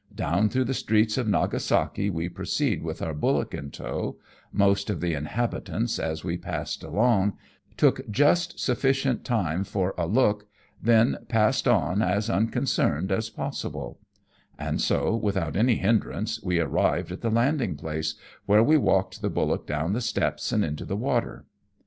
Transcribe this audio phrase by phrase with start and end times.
[0.15, 4.17] Down through the streets of Nagasalu we proceeded with our bullock in tow,
[4.51, 7.37] most of the inhabitants as we passed along
[7.77, 10.47] took just suflScient time for a look,
[10.81, 11.29] then N 2 iZo AMONG TYPHOONS AND PIRATE CRAFT.
[11.29, 13.99] passed on as unconcerned as possible;
[14.57, 18.15] and so, without any hindrance, we arrived at the landing place,
[18.47, 21.45] where we walked the bullock down the steps and into the water.